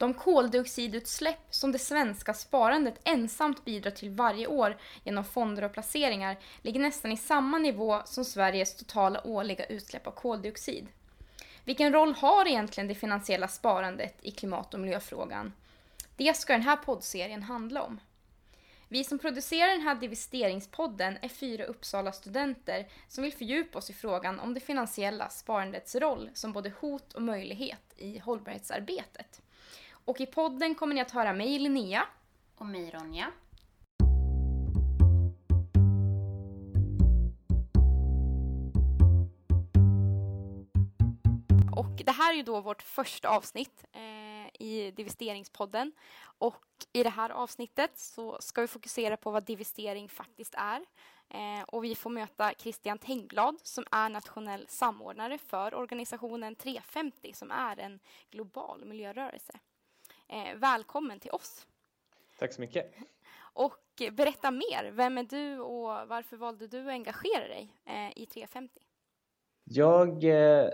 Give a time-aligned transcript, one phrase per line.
[0.00, 6.36] De koldioxidutsläpp som det svenska sparandet ensamt bidrar till varje år genom fonder och placeringar
[6.62, 10.88] ligger nästan i samma nivå som Sveriges totala årliga utsläpp av koldioxid.
[11.64, 15.52] Vilken roll har egentligen det finansiella sparandet i klimat och miljöfrågan?
[16.16, 18.00] Det ska den här poddserien handla om.
[18.88, 24.40] Vi som producerar den här divesteringspodden är fyra Uppsala-studenter som vill fördjupa oss i frågan
[24.40, 29.42] om det finansiella sparandets roll som både hot och möjlighet i hållbarhetsarbetet.
[30.04, 32.02] Och i podden kommer ni att höra mig, Linnea.
[32.54, 33.26] Och mig, Ronja.
[41.76, 45.92] Och det här är ju då vårt första avsnitt eh, i Divisteringspodden.
[46.22, 50.84] Och i det här avsnittet så ska vi fokusera på vad divestering faktiskt är.
[51.28, 57.50] Eh, och vi får möta Christian Tengblad som är nationell samordnare för organisationen 350 som
[57.50, 59.58] är en global miljörörelse.
[60.32, 61.66] Eh, välkommen till oss.
[62.38, 62.92] Tack så mycket.
[63.52, 64.90] Och berätta mer.
[64.92, 68.80] Vem är du och varför valde du att engagera dig eh, i 350?
[69.64, 70.70] Jag eh,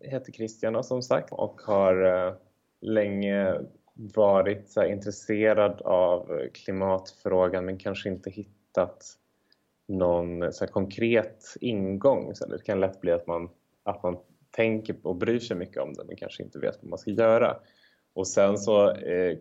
[0.00, 2.34] heter Christian som sagt och har eh,
[2.80, 3.60] länge
[3.94, 9.04] varit så intresserad av klimatfrågan men kanske inte hittat
[9.88, 12.34] någon så konkret ingång.
[12.34, 13.50] Så det kan lätt bli att man,
[13.82, 14.18] att man
[14.50, 17.56] tänker och bryr sig mycket om det men kanske inte vet vad man ska göra.
[18.16, 19.38] Och sen så eh,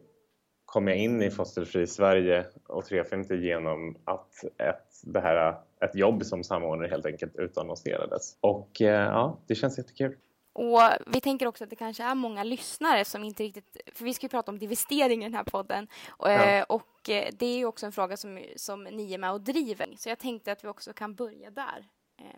[0.66, 6.26] kom jag in i Fossilfri Sverige och 350 genom att ett, det här, ett jobb
[6.26, 8.38] som samordnare helt enkelt utannonserades.
[8.40, 10.16] Och eh, ja, det känns jättekul.
[10.54, 14.14] Och vi tänker också att det kanske är många lyssnare som inte riktigt, för vi
[14.14, 16.64] ska ju prata om divestering i den här podden och, ja.
[16.64, 19.94] och eh, det är ju också en fråga som, som ni är med och driver.
[19.98, 21.86] Så jag tänkte att vi också kan börja där.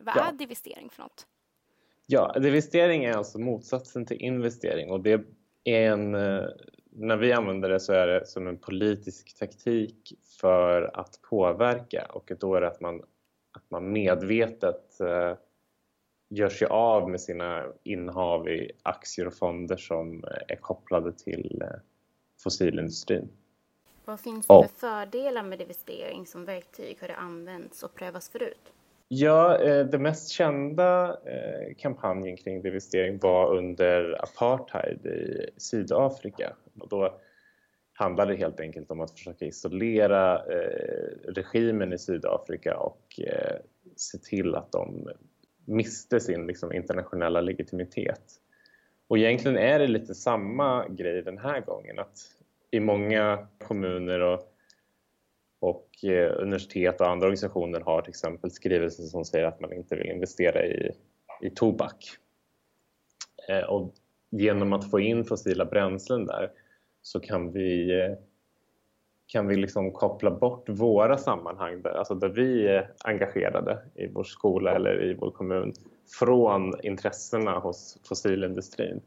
[0.01, 0.27] Vad ja.
[0.27, 1.27] är divestering för något?
[2.05, 5.25] Ja, divestering är alltså motsatsen till investering och det
[5.67, 6.45] en, eh,
[6.91, 12.31] när vi använder det så är det som en politisk taktik för att påverka och
[12.39, 12.99] då är det att man,
[13.51, 15.33] att man medvetet eh,
[16.29, 21.79] gör sig av med sina innehav i aktier och fonder som är kopplade till eh,
[22.43, 23.29] fossilindustrin.
[24.05, 26.97] Vad finns det för fördelar med divestering som verktyg?
[27.01, 28.73] Har det använts och prövats förut?
[29.09, 36.53] Ja, eh, den mest kända eh, kampanjen kring divestering var under apartheid i Sydafrika.
[36.79, 37.19] Och då
[37.93, 43.19] handlade det helt enkelt om att försöka isolera eh, regimen i Sydafrika och
[43.95, 45.09] se till att de
[45.65, 48.23] miste sin liksom, internationella legitimitet.
[49.07, 51.99] Och egentligen är det lite samma grej den här gången.
[51.99, 52.17] Att
[52.71, 54.56] I många kommuner och
[55.59, 59.95] och eh, universitet och andra organisationer har till exempel skrivelser som säger att man inte
[59.95, 60.91] vill investera i,
[61.41, 62.05] i tobak.
[63.49, 63.93] Eh, och
[64.29, 66.51] genom att få in fossila bränslen där
[67.01, 68.17] så kan vi, eh,
[69.27, 74.23] kan vi liksom koppla bort våra sammanhang, där, alltså där vi är engagerade i vår
[74.23, 75.73] skola eller i vår kommun,
[76.19, 79.01] från intressena hos fossilindustrin.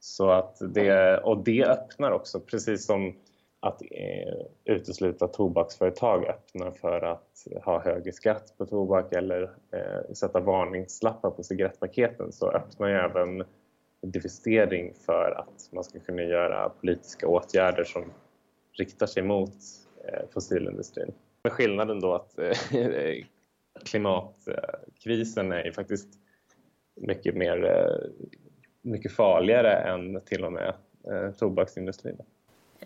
[0.00, 3.14] Så att det, och det öppnar också, precis som
[3.62, 10.40] att eh, utesluta tobaksföretag öppnar för att ha högre skatt på tobak eller eh, sätta
[10.40, 13.44] varningslappar på cigarettpaketen så öppnar ju även
[14.02, 18.12] divestering för att man ska kunna göra politiska åtgärder som
[18.72, 19.54] riktar sig mot
[20.04, 21.12] eh, fossilindustrin.
[21.44, 22.56] Med skillnaden då att eh,
[23.84, 26.08] klimatkrisen är ju faktiskt
[26.96, 28.10] mycket, mer, eh,
[28.82, 30.74] mycket farligare än till och med
[31.10, 32.16] eh, tobaksindustrin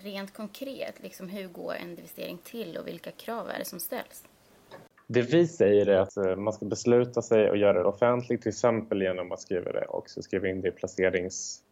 [0.03, 4.25] rent konkret, liksom, hur går en investering till och vilka krav är det som ställs?
[5.07, 8.49] Det vi säger är att eh, man ska besluta sig och göra det offentligt, till
[8.49, 11.62] exempel genom att skriva det och skriva in det i placerings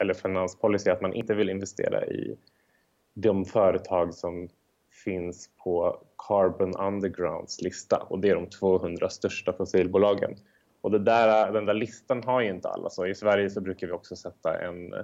[0.00, 2.36] eller finanspolicy, att man inte vill investera i
[3.14, 4.48] de företag som
[5.04, 10.36] finns på Carbon Undergrounds lista och det är de 200 största fossilbolagen.
[10.80, 13.86] Och det där, den där listan har ju inte alla, så i Sverige så brukar
[13.86, 15.00] vi också sätta en eh,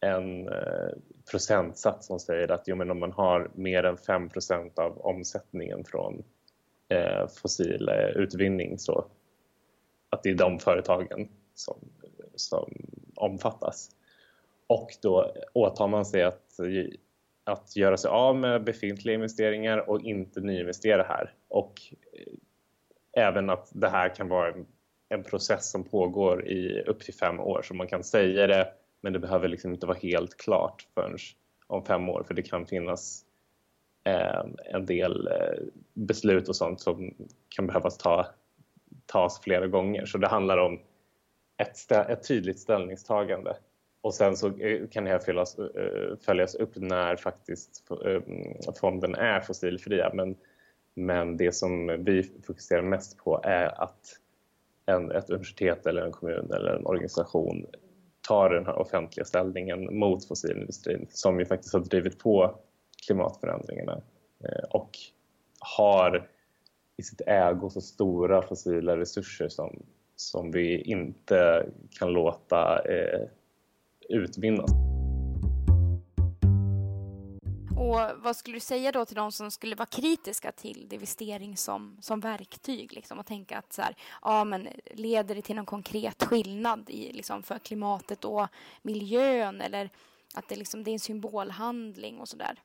[0.00, 0.90] en eh,
[1.30, 6.22] procentsats som säger att jo, men om man har mer än 5% av omsättningen från
[6.88, 9.06] eh, fossil eh, utvinning så
[10.10, 11.76] att det är de företagen som,
[12.34, 12.72] som
[13.14, 13.90] omfattas.
[14.66, 16.56] Och då åtar man sig att,
[17.44, 21.34] att göra sig av med befintliga investeringar och inte nyinvestera här.
[21.48, 21.72] Och
[22.12, 24.66] eh, även att det här kan vara en,
[25.08, 29.12] en process som pågår i upp till fem år, så man kan säga det men
[29.12, 31.16] det behöver liksom inte vara helt klart förrän
[31.66, 33.24] om fem år för det kan finnas
[34.04, 35.64] eh, en del eh,
[35.94, 37.14] beslut och sånt som
[37.48, 38.26] kan behövas ta,
[39.06, 40.06] tas flera gånger.
[40.06, 40.80] Så det handlar om
[41.56, 43.56] ett, ett tydligt ställningstagande.
[44.00, 48.22] och sen så eh, kan det här följas, eh, följas upp när faktiskt eh,
[48.80, 50.10] fonden är fossilfria.
[50.14, 50.36] Men,
[50.94, 54.20] men det som vi fokuserar mest på är att
[54.86, 57.66] en, ett universitet eller en kommun eller en organisation
[58.28, 62.54] tar den här offentliga ställningen mot fossilindustrin som ju faktiskt har drivit på
[63.06, 64.02] klimatförändringarna
[64.44, 64.90] eh, och
[65.58, 66.28] har
[66.96, 69.82] i sitt ägo så stora fossila resurser som,
[70.16, 71.66] som vi inte
[71.98, 73.28] kan låta eh,
[74.08, 74.97] utvinnas.
[77.78, 81.96] Och vad skulle du säga då till de som skulle vara kritiska till divestering som,
[82.00, 82.92] som verktyg?
[82.92, 87.12] Liksom, och tänka att så här, ja, men leder det till någon konkret skillnad i,
[87.12, 88.46] liksom, för klimatet och
[88.82, 89.60] miljön?
[89.60, 89.90] Eller
[90.34, 92.62] att det, liksom, det är en symbolhandling och sådär?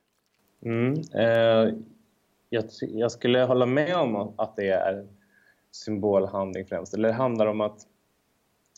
[0.62, 1.74] Mm, eh,
[2.50, 5.06] jag, jag, skulle hålla med om att det är
[5.70, 6.94] symbolhandling främst.
[6.94, 7.86] Eller det handlar om att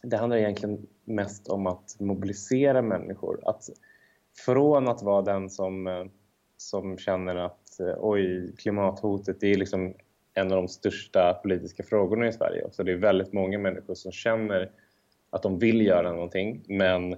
[0.03, 3.41] det handlar egentligen mest om att mobilisera människor.
[3.45, 3.69] Att
[4.45, 6.05] från att vara den som eh,
[6.57, 9.95] som känner att eh, oj, klimathotet det är liksom
[10.35, 12.69] en av de största politiska frågorna i Sverige.
[12.73, 14.71] Så det är väldigt många människor som känner
[15.31, 17.17] att de vill göra någonting men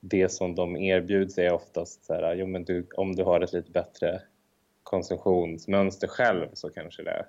[0.00, 3.52] det som de erbjuds är oftast så här, jo men du, om du har ett
[3.52, 4.22] lite bättre
[4.82, 7.26] konsumtionsmönster själv så kanske det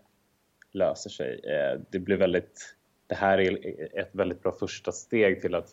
[0.71, 1.39] löser sig.
[1.44, 2.75] Eh, det blir väldigt,
[3.07, 5.69] det här är ett väldigt bra första steg till att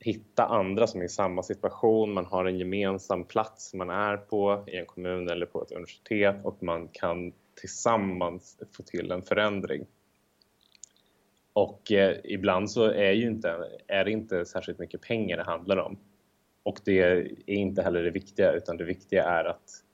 [0.00, 4.64] hitta andra som är i samma situation, man har en gemensam plats man är på
[4.66, 9.86] i en kommun eller på ett universitet och man kan tillsammans få till en förändring.
[11.52, 15.76] Och eh, ibland så är, ju inte, är det inte särskilt mycket pengar det handlar
[15.76, 15.98] om.
[16.62, 19.84] Och det är inte heller det viktiga, utan det viktiga är att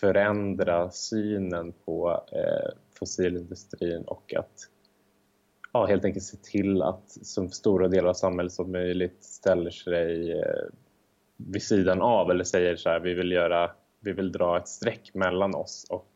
[0.00, 4.68] förändra synen på eh, fossilindustrin och att
[5.72, 10.32] ja, helt enkelt se till att så stora delar av samhället som möjligt ställer sig
[10.32, 10.64] eh,
[11.36, 13.70] vid sidan av eller säger så här, vi vill, göra,
[14.00, 16.10] vi vill dra ett streck mellan oss och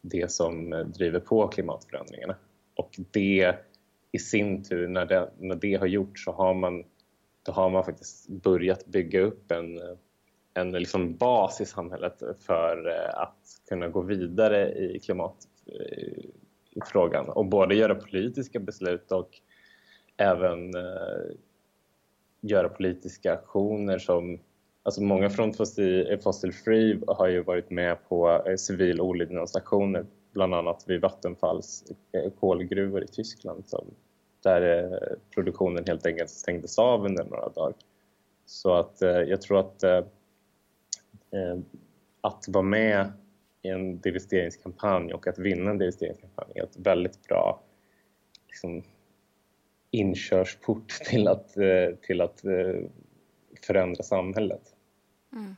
[0.00, 2.36] det som eh, driver på klimatförändringarna.
[2.74, 3.54] Och det
[4.12, 6.84] i sin tur, när det, när det har gjorts så har man,
[7.42, 9.80] då har man faktiskt börjat bygga upp en,
[10.54, 13.38] en liksom bas i samhället för eh, att
[13.68, 15.36] kunna gå vidare i klimat
[16.76, 19.30] i frågan och både göra politiska beslut och
[20.16, 21.36] även eh,
[22.40, 24.38] göra politiska aktioner som
[24.86, 30.84] Alltså många från Fossil, Free har ju varit med på eh, civil olydnadsaktioner bland annat
[30.86, 33.84] vid Vattenfalls eh, kolgruvor i Tyskland som,
[34.42, 37.74] där eh, produktionen helt enkelt stängdes av under några dagar.
[38.46, 39.84] Så att jag tror att
[42.20, 43.12] att vara med
[43.66, 47.62] i en divesteringskampanj och att vinna en divesteringskampanj är ett väldigt bra
[48.46, 48.82] liksom,
[49.90, 52.90] inkörsport till att, eh, till att eh,
[53.66, 54.74] förändra samhället.
[55.32, 55.56] Mm.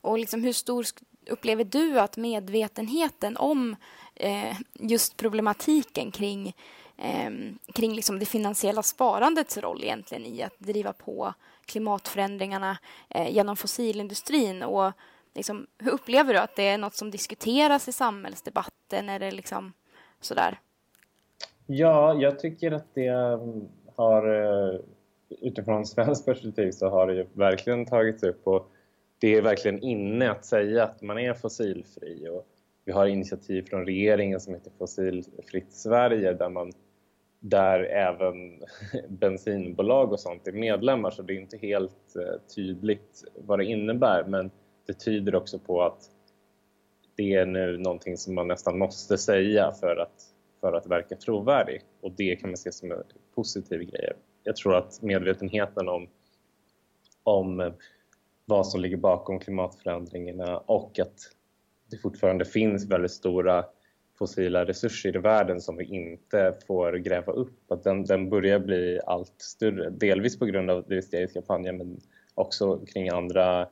[0.00, 0.84] Och liksom hur stor
[1.30, 3.76] upplever du att medvetenheten om
[4.14, 6.56] eh, just problematiken kring,
[6.96, 7.30] eh,
[7.72, 11.34] kring liksom det finansiella sparandets roll egentligen i att driva på
[11.66, 12.78] klimatförändringarna
[13.10, 14.92] eh, genom fossilindustrin och
[15.34, 19.08] liksom, hur upplever du att det är något som diskuteras i samhällsdebatten?
[19.08, 19.72] Är det liksom
[20.20, 20.60] sådär?
[21.66, 24.80] Ja, jag tycker att det mm, har eh,
[25.28, 28.70] utifrån svenskt perspektiv så har det ju verkligen tagits upp och
[29.18, 32.46] det är verkligen inne att säga att man är fossilfri och
[32.84, 36.72] vi har initiativ från regeringen som heter Fossilfritt Sverige där man
[37.40, 38.62] där även
[39.08, 44.24] bensinbolag och sånt är medlemmar så det är inte helt eh, tydligt vad det innebär
[44.24, 44.50] men
[44.86, 46.10] det tyder också på att
[47.16, 50.22] det är nu någonting som man nästan måste säga för att,
[50.60, 53.02] för att verka trovärdig och det kan man se som en
[53.34, 54.12] positiv grej.
[54.42, 56.08] Jag tror att medvetenheten om,
[57.22, 57.72] om
[58.44, 61.18] vad som ligger bakom klimatförändringarna och att
[61.90, 63.64] det fortfarande finns väldigt stora
[64.18, 67.72] fossila resurser i världen som vi inte får gräva upp.
[67.72, 72.00] Att den, den börjar bli allt större, delvis på grund av investeringskampanjen men
[72.34, 73.68] också kring andra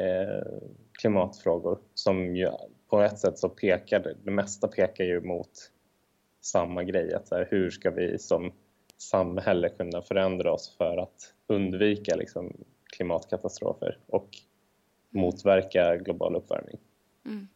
[0.00, 0.42] Eh,
[0.92, 2.50] klimatfrågor som ju
[2.88, 5.70] på ett sätt så pekar, det mesta pekar ju mot
[6.40, 7.14] samma grej.
[7.14, 8.52] Att så här, hur ska vi som
[8.98, 12.52] samhälle kunna förändra oss för att undvika liksom,
[12.96, 14.28] klimatkatastrofer och
[15.10, 16.78] motverka global uppvärmning.
[17.26, 17.48] Mm.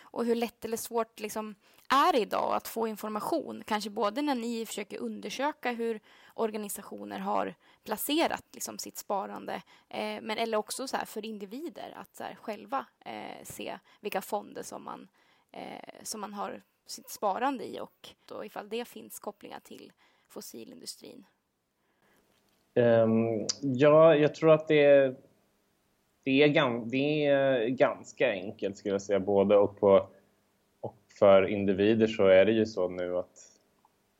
[0.00, 1.54] Och hur lätt eller svårt liksom
[1.92, 3.62] är idag att få information?
[3.66, 6.00] Kanske både när ni försöker undersöka hur
[6.34, 9.54] organisationer har placerat liksom, sitt sparande
[9.88, 14.20] eh, men eller också så här, för individer att så här, själva eh, se vilka
[14.20, 15.08] fonder som man,
[15.52, 19.92] eh, som man har sitt sparande i och då ifall det finns kopplingar till
[20.28, 21.24] fossilindustrin.
[22.74, 25.16] Um, ja, jag tror att det är,
[26.22, 26.48] det, är
[26.90, 29.20] det är ganska enkelt skulle jag säga.
[29.20, 30.08] Både och, på,
[31.18, 33.52] för individer så är det ju så nu att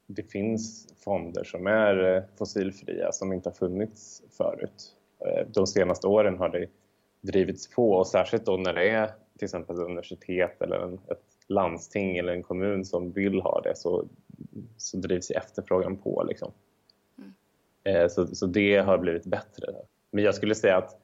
[0.06, 4.96] det finns fonder som är eh, fossilfria som inte har funnits förut.
[5.26, 6.66] Eh, de senaste åren har det
[7.20, 9.06] drivits på och särskilt då när det är
[9.38, 13.76] till exempel ett universitet eller en, ett landsting eller en kommun som vill ha det
[13.76, 14.08] så,
[14.76, 16.24] så drivs efterfrågan på.
[16.28, 16.52] Liksom.
[17.18, 17.32] Mm.
[17.84, 19.66] Eh, så, så det har blivit bättre.
[20.10, 20.98] Men jag skulle säga att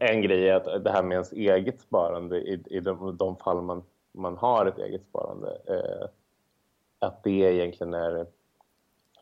[0.00, 3.62] en grej är att det här med ens eget sparande i, i de, de fall
[3.62, 6.08] man, man har ett eget sparande eh,
[6.98, 8.26] att det egentligen är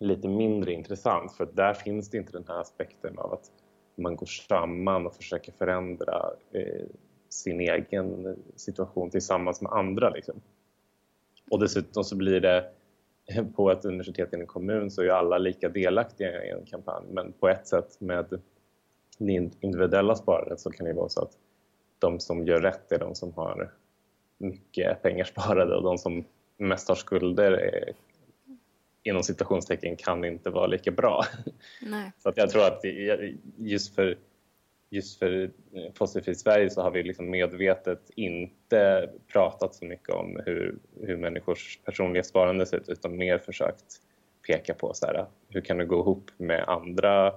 [0.01, 3.51] lite mindre intressant för där finns det inte den här aspekten av att
[3.95, 6.87] man går samman och försöker förändra eh,
[7.29, 10.11] sin egen situation tillsammans med andra.
[10.11, 10.41] Liksom.
[11.51, 12.71] Och dessutom så blir det
[13.57, 17.33] på ett universitet i en kommun så är alla lika delaktiga i en kampanj men
[17.33, 18.41] på ett sätt med
[19.19, 21.33] det individuella sparandet så kan det vara så att
[21.99, 23.73] de som gör rätt är de som har
[24.41, 26.25] mycket pengar sparade och de som
[26.57, 27.93] mest har skulder är,
[29.03, 31.25] inom citationstecken kan inte vara lika bra.
[31.83, 32.13] Nej.
[32.19, 32.81] Så att jag tror att
[33.57, 34.19] just för,
[34.91, 35.51] just för
[35.95, 41.81] Fossilfritt Sverige så har vi liksom medvetet inte pratat så mycket om hur, hur människors
[41.85, 44.03] personliga sparande ser ut utan mer försökt
[44.47, 47.35] peka på så här, hur kan det gå ihop med andra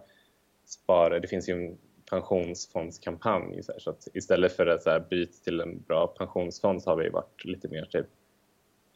[0.66, 1.20] sparare.
[1.20, 1.78] Det finns ju en
[2.14, 6.84] pensionsfondskampanj så, här, så att istället för att så här, byta till en bra pensionsfond
[6.84, 8.06] så har vi varit lite mer typ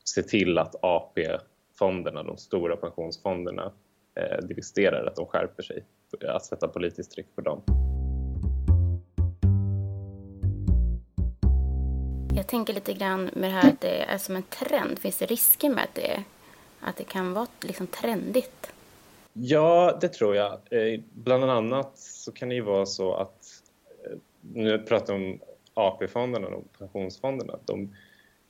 [0.03, 3.71] se till att AP-fonderna, de stora pensionsfonderna,
[4.15, 5.83] eh, divesterar, att de skärper sig.
[6.27, 7.61] Att sätta politiskt tryck på dem.
[12.35, 14.99] Jag tänker lite grann med det här att det är som en trend.
[14.99, 16.23] Finns det risker med att det,
[16.79, 18.71] att det kan vara liksom trendigt?
[19.39, 20.51] Ja, det tror jag.
[20.51, 23.45] Eh, bland annat så kan det ju vara så att,
[24.05, 24.17] eh,
[24.53, 25.39] nu pratar vi om
[25.73, 27.95] AP-fonderna och pensionsfonderna, de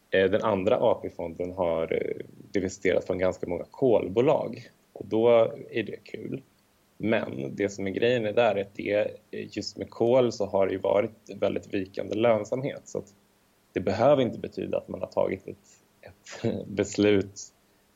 [0.10, 5.29] eh, den andra AP-fonden har investerat divesterat från ganska många kolbolag och då
[5.70, 6.41] är det kul.
[6.98, 10.67] Men det som är grejen är där är att det, just med kol så har
[10.67, 13.13] det varit väldigt vikande lönsamhet så att
[13.74, 15.58] det behöver inte betyda att man har tagit ett,
[16.01, 17.39] ett beslut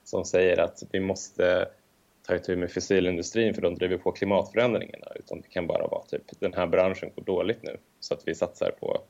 [0.03, 1.67] som säger att vi måste
[2.27, 6.21] ta itu med fossilindustrin för de driver på klimatförändringarna utan det kan bara vara typ
[6.39, 9.01] den här branschen går dåligt nu så att vi satsar på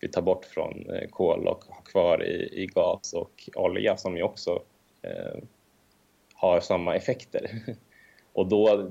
[0.00, 4.16] vi tar bort från eh, kol och har kvar i, i gas och olja som
[4.16, 4.62] ju också
[5.02, 5.42] eh,
[6.34, 7.50] har samma effekter.
[8.32, 8.90] Och då,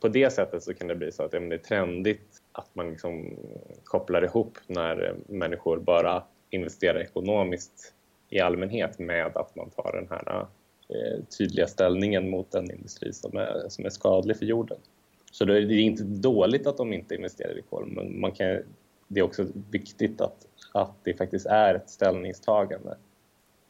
[0.00, 3.36] på det sättet så kan det bli så att det är trendigt att man liksom
[3.84, 7.94] kopplar ihop när eh, människor bara investerar ekonomiskt
[8.28, 10.46] i allmänhet med att man tar den här eh,
[11.38, 14.78] tydliga ställningen mot en industri som är, som är skadlig för jorden.
[15.32, 18.62] Så det är inte dåligt att de inte investerar i kol, men man kan
[19.08, 22.96] det är också viktigt att, att det faktiskt är ett ställningstagande.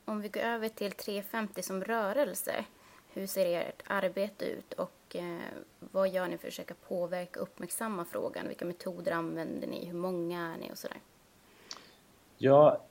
[0.04, 2.64] Om vi går över till 350 som rörelse,
[3.12, 5.38] hur ser ert arbete ut och eh,
[5.78, 8.48] vad gör ni för att försöka påverka och uppmärksamma frågan?
[8.48, 9.86] Vilka metoder använder ni?
[9.86, 11.00] Hur många är ni och sådär?
[12.38, 12.82] Ja,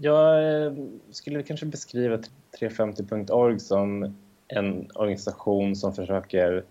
[0.00, 0.72] jag eh,
[1.10, 2.18] skulle kanske beskriva
[2.60, 4.14] 350.org som
[4.48, 6.64] en organisation som försöker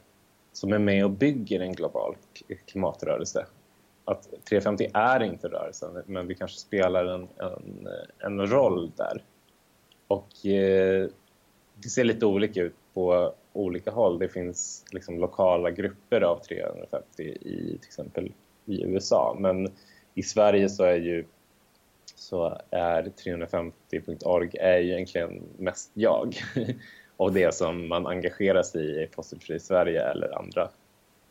[0.52, 2.16] som är med och bygger en global
[2.66, 3.46] klimatrörelse
[4.06, 7.88] att 350 är inte rörelsen, men vi kanske spelar en, en,
[8.20, 9.24] en roll där.
[10.08, 11.10] Och eh,
[11.76, 14.20] det ser lite olika ut på olika håll.
[14.20, 18.32] Det finns liksom lokala grupper av 350 i till exempel
[18.66, 19.72] i USA, men
[20.14, 21.26] i Sverige så är ju
[22.20, 26.36] så är 350.org är ju egentligen mest jag
[27.18, 30.70] och det som man engagerar sig i i Fossilfri Sverige eller andra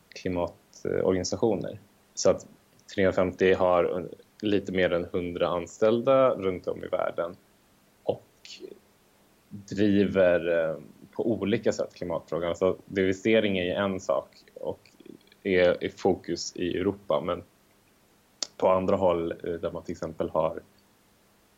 [0.08, 1.78] klimatorganisationer.
[2.14, 2.46] Så att
[2.94, 4.08] 350 har
[4.42, 7.36] lite mer än 100 anställda runt om i världen
[8.02, 8.48] och
[9.48, 10.76] driver eh,
[11.12, 12.56] på olika sätt klimatfrågan.
[12.56, 14.90] Så devisering är ju en sak och
[15.42, 17.42] är i fokus i Europa men
[18.56, 20.60] på andra håll eh, där man till exempel har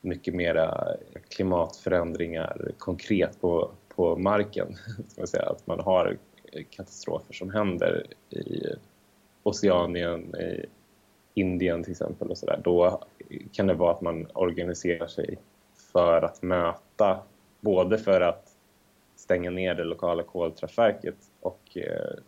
[0.00, 0.96] mycket mera
[1.28, 4.74] klimatförändringar konkret på, på marken.
[5.08, 5.42] Ska man säga.
[5.42, 6.16] Att man har
[6.70, 8.62] katastrofer som händer i
[9.42, 10.66] Oceanien, i
[11.34, 13.04] Indien till exempel och så där, då
[13.52, 15.38] kan det vara att man organiserar sig
[15.92, 17.18] för att möta,
[17.60, 18.56] både för att
[19.16, 22.18] stänga ner det lokala kolkraftverket och eh,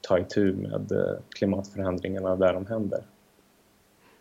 [0.00, 3.02] ta itu med eh, klimatförändringarna där de händer.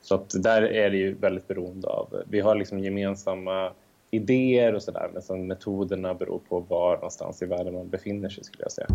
[0.02, 3.74] Så att där är det ju väldigt beroende av, vi har liksom gemensamma
[4.12, 8.44] idéer och sådär men sen metoderna beror på var någonstans i världen man befinner sig
[8.44, 8.88] skulle jag säga.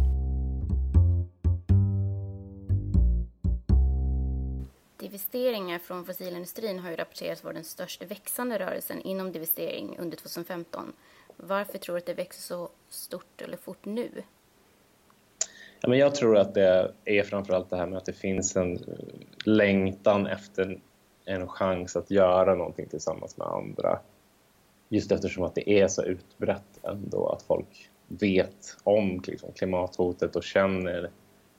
[5.17, 10.93] divesteringar från fossilindustrin har ju rapporterats vara den största växande rörelsen inom divestering under 2015.
[11.37, 14.11] Varför tror du att det växer så stort eller fort nu?
[15.81, 18.79] Ja, men jag tror att det är framförallt det här med att det finns en
[19.45, 20.81] längtan efter
[21.27, 24.01] en chans att göra någonting tillsammans med andra.
[24.89, 30.45] Just eftersom att det är så utbrett ändå att folk vet om liksom, klimathotet och
[30.45, 31.11] känner,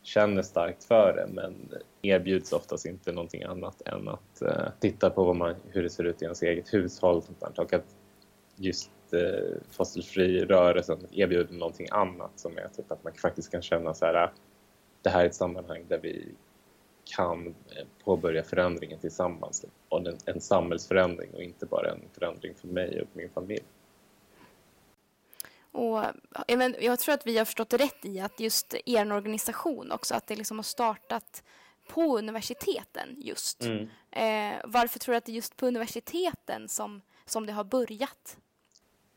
[0.01, 1.55] känner starkt för det men
[2.01, 6.21] erbjuds oftast inte någonting annat än att uh, titta på man, hur det ser ut
[6.21, 7.21] i ens eget hushåll
[7.57, 7.95] och att
[8.55, 13.93] just uh, fossilfri rörelsen erbjuder någonting annat som är typ att man faktiskt kan känna
[13.93, 14.31] så här ah,
[15.01, 16.35] det här är ett sammanhang där vi
[17.15, 22.67] kan eh, påbörja förändringen tillsammans och en, en samhällsförändring och inte bara en förändring för
[22.67, 23.63] mig och min familj.
[25.71, 26.03] Och,
[26.79, 30.35] jag tror att vi har förstått rätt i att just er organisation också, att det
[30.35, 31.43] liksom har startat
[31.87, 33.63] på universiteten just.
[33.63, 33.89] Mm.
[34.11, 38.37] Eh, varför tror du att det är just på universiteten som, som det har börjat?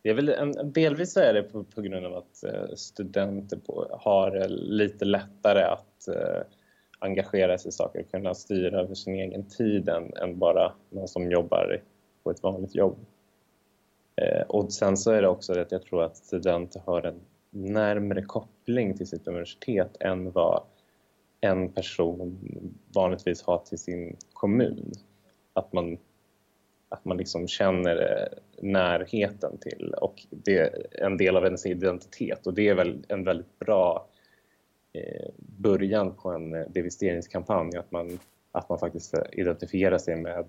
[0.02, 3.98] Det är väl en, delvis är det på, på grund av att eh, studenter på,
[4.00, 6.42] har lite lättare att eh,
[7.00, 11.08] engagera sig i saker och kunna styra över sin egen tid än, än bara någon
[11.08, 11.82] som jobbar
[12.22, 12.98] på ett vanligt jobb.
[14.16, 17.20] Eh, och sen så är det också det att jag tror att studenter har en
[17.50, 20.62] närmre koppling till sitt universitet än vad
[21.40, 22.38] en person
[22.94, 24.92] vanligtvis har till sin kommun.
[25.52, 25.98] Att man,
[26.88, 32.46] att man liksom känner eh, närheten till och det är en del av ens identitet
[32.46, 34.19] och det är väl en väldigt bra eh,
[34.92, 38.18] Eh, början på en eh, devisteringskampanj att man,
[38.52, 40.44] att man faktiskt eh, identifierar sig med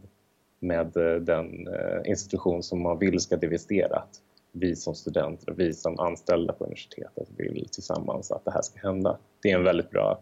[0.63, 1.67] med den
[2.05, 3.95] institution som man vill ska divestera.
[3.97, 4.21] Att
[4.51, 8.87] vi som studenter och vi som anställda på universitetet vill tillsammans att det här ska
[8.87, 9.17] hända.
[9.41, 10.21] Det är en väldigt bra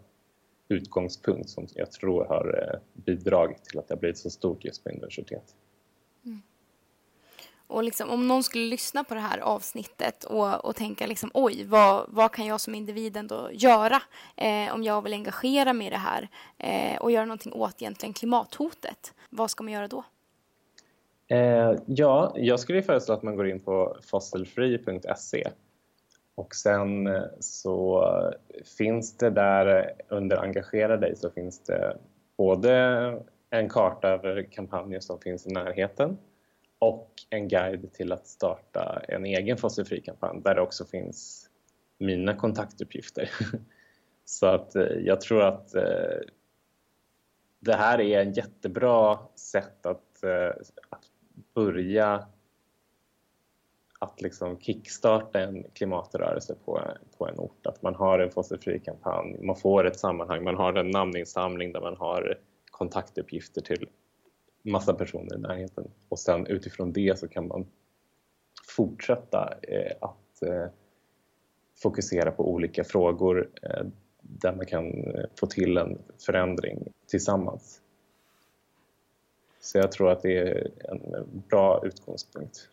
[0.68, 4.90] utgångspunkt som jag tror har bidragit till att det har blivit så stort just på
[4.90, 5.54] universitet.
[7.70, 11.64] Och liksom, om någon skulle lyssna på det här avsnittet och, och tänka liksom, oj,
[11.64, 14.02] vad, vad kan jag som individ ändå göra
[14.36, 16.28] eh, om jag vill engagera mig i det här
[16.58, 19.14] eh, och göra någonting åt egentligen klimathotet?
[19.30, 20.04] Vad ska man göra då?
[21.28, 25.50] Eh, ja, jag skulle föreslå att man går in på fossilfree.se
[26.34, 28.04] och sen eh, så
[28.78, 31.96] finns det där eh, under Engagera dig så finns det
[32.36, 32.72] både
[33.50, 36.18] en karta över kampanjer som finns i närheten
[36.80, 41.50] och en guide till att starta en egen fossilfri kampanj där det också finns
[41.98, 43.30] mina kontaktuppgifter.
[44.24, 46.18] Så att eh, jag tror att eh,
[47.60, 51.04] det här är ett jättebra sätt att, eh, att
[51.54, 52.26] börja
[53.98, 56.80] att liksom kickstarta en klimatrörelse på,
[57.18, 57.66] på en ort.
[57.66, 61.80] Att man har en fossilfri kampanj, man får ett sammanhang, man har en namninsamling där
[61.80, 62.38] man har
[62.70, 63.88] kontaktuppgifter till
[64.62, 65.90] massa personer i närheten.
[66.08, 67.66] Och sen utifrån det så kan man
[68.68, 70.66] fortsätta eh, att eh,
[71.82, 73.86] fokusera på olika frågor eh,
[74.20, 77.80] där man kan eh, få till en förändring tillsammans.
[79.60, 82.68] Så jag tror att det är en bra utgångspunkt.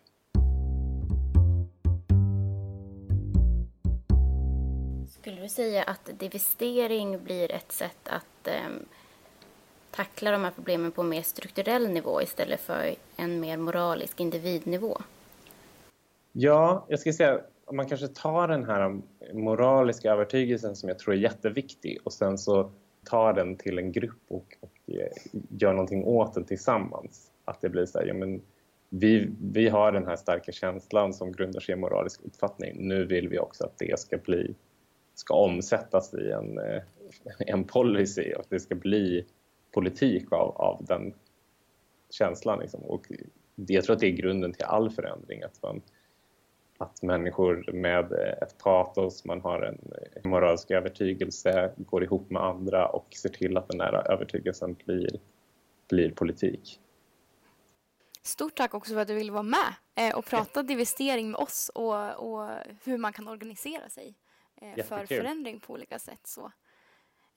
[5.10, 8.70] Skulle du säga att divestering blir ett sätt att eh,
[9.98, 14.98] tackla de här problemen på en mer strukturell nivå istället för en mer moralisk individnivå?
[16.32, 19.02] Ja, jag ska säga om man kanske tar den här
[19.34, 22.72] moraliska övertygelsen som jag tror är jätteviktig och sen så
[23.06, 24.74] tar den till en grupp och, och
[25.50, 27.32] gör någonting åt den tillsammans.
[27.46, 28.42] Att det blir så här, ja, men
[28.90, 32.88] vi, vi har den här starka känslan som grundar sig i moralisk uppfattning.
[32.88, 34.56] Nu vill vi också att det ska bli
[35.16, 36.82] ska omsättas i en, eh,
[37.40, 39.26] en policy och det ska bli
[39.72, 41.14] politik av, av den
[42.10, 42.60] känslan.
[42.60, 42.82] Liksom.
[42.84, 43.12] Och
[43.56, 45.44] jag tror att det är grunden till all förändring.
[45.44, 45.82] Att man,
[46.78, 53.08] att människor med ett patos, man har en moralisk övertygelse, går ihop med andra och
[53.16, 55.20] ser till att den här övertygelsen blir,
[55.90, 56.80] blir politik.
[58.22, 61.72] Stort tack också för att du ville vara med eh, och prata divestering med oss
[61.76, 62.50] och, och
[62.84, 64.16] hur man kan organisera sig
[64.62, 66.20] eh, för förändring på olika sätt.
[66.24, 66.52] Så.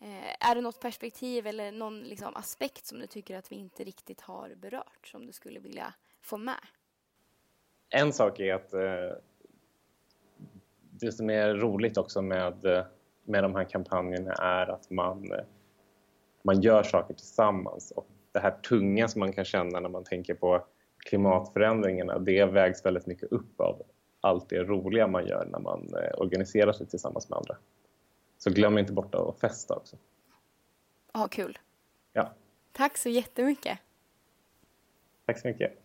[0.01, 3.85] Eh, är det något perspektiv eller någon liksom, aspekt som du tycker att vi inte
[3.85, 6.61] riktigt har berört som du skulle vilja få med?
[7.91, 9.19] En sak är att eh,
[10.91, 12.85] det som är roligt också med, eh,
[13.25, 15.45] med de här kampanjerna är att man, eh,
[16.43, 17.91] man gör saker tillsammans.
[17.91, 20.65] Och det här tunga som man kan känna när man tänker på
[20.99, 23.83] klimatförändringarna, det vägs väldigt mycket upp av
[24.21, 27.57] allt det roliga man gör när man eh, organiserar sig tillsammans med andra.
[28.42, 29.96] Så glöm inte bort att festa också.
[31.12, 31.59] Ha kul.
[32.12, 32.33] Ja.
[32.72, 33.79] Tack så jättemycket.
[35.26, 35.79] Tack så mycket.